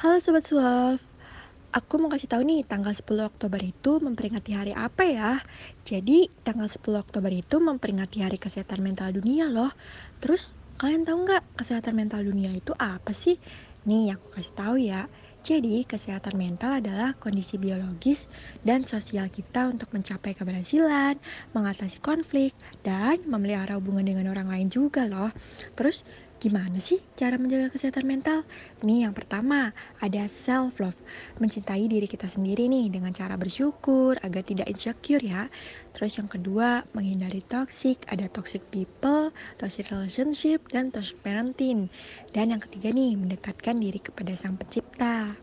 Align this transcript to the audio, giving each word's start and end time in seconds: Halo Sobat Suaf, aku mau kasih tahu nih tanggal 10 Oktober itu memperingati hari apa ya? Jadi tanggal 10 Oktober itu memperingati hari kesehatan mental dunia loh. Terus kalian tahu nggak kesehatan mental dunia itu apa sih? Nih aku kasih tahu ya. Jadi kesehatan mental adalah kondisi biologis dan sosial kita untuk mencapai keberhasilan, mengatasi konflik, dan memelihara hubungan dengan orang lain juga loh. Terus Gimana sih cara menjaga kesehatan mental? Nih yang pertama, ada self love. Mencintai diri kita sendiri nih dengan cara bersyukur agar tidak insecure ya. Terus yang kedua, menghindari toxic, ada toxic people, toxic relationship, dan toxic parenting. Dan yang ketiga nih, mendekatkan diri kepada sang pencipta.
Halo 0.00 0.16
Sobat 0.16 0.48
Suaf, 0.48 0.96
aku 1.76 2.00
mau 2.00 2.08
kasih 2.08 2.24
tahu 2.24 2.40
nih 2.48 2.64
tanggal 2.64 2.96
10 2.96 3.04
Oktober 3.20 3.60
itu 3.60 4.00
memperingati 4.00 4.56
hari 4.56 4.72
apa 4.72 5.04
ya? 5.04 5.44
Jadi 5.84 6.24
tanggal 6.40 6.72
10 6.72 7.04
Oktober 7.04 7.28
itu 7.28 7.60
memperingati 7.60 8.24
hari 8.24 8.40
kesehatan 8.40 8.80
mental 8.80 9.12
dunia 9.12 9.52
loh. 9.52 9.68
Terus 10.24 10.56
kalian 10.80 11.04
tahu 11.04 11.28
nggak 11.28 11.44
kesehatan 11.52 11.92
mental 11.92 12.24
dunia 12.24 12.48
itu 12.48 12.72
apa 12.80 13.12
sih? 13.12 13.36
Nih 13.84 14.16
aku 14.16 14.40
kasih 14.40 14.54
tahu 14.56 14.80
ya. 14.80 15.04
Jadi 15.44 15.84
kesehatan 15.84 16.32
mental 16.32 16.80
adalah 16.80 17.12
kondisi 17.20 17.60
biologis 17.60 18.24
dan 18.64 18.88
sosial 18.88 19.28
kita 19.28 19.68
untuk 19.68 19.92
mencapai 19.92 20.32
keberhasilan, 20.32 21.20
mengatasi 21.52 22.00
konflik, 22.00 22.56
dan 22.80 23.20
memelihara 23.28 23.76
hubungan 23.76 24.08
dengan 24.08 24.32
orang 24.32 24.48
lain 24.48 24.72
juga 24.72 25.04
loh. 25.04 25.28
Terus 25.76 26.08
Gimana 26.40 26.80
sih 26.80 27.04
cara 27.20 27.36
menjaga 27.36 27.68
kesehatan 27.68 28.08
mental? 28.08 28.48
Nih 28.80 29.04
yang 29.04 29.12
pertama, 29.12 29.76
ada 30.00 30.24
self 30.24 30.80
love. 30.80 30.96
Mencintai 31.36 31.84
diri 31.84 32.08
kita 32.08 32.32
sendiri 32.32 32.64
nih 32.64 32.88
dengan 32.88 33.12
cara 33.12 33.36
bersyukur 33.36 34.16
agar 34.24 34.40
tidak 34.40 34.64
insecure 34.72 35.20
ya. 35.20 35.52
Terus 35.92 36.16
yang 36.16 36.32
kedua, 36.32 36.88
menghindari 36.96 37.44
toxic, 37.44 38.08
ada 38.08 38.24
toxic 38.32 38.64
people, 38.72 39.36
toxic 39.60 39.92
relationship, 39.92 40.64
dan 40.72 40.88
toxic 40.88 41.20
parenting. 41.20 41.92
Dan 42.32 42.56
yang 42.56 42.62
ketiga 42.64 42.88
nih, 42.88 43.20
mendekatkan 43.20 43.76
diri 43.76 44.00
kepada 44.00 44.32
sang 44.40 44.56
pencipta. 44.56 45.36